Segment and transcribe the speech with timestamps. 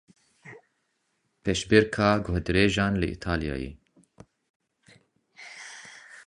[1.43, 3.71] Pêşbirka guhdirêjan li Îtalyayê.